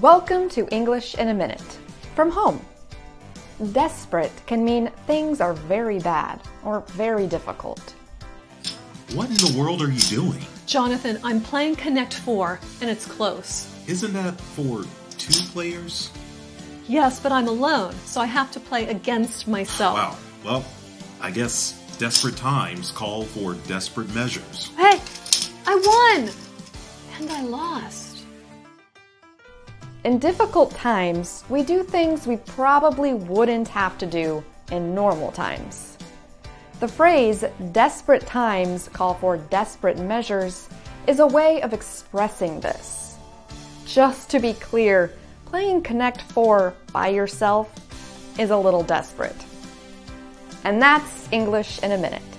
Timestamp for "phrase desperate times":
36.88-38.90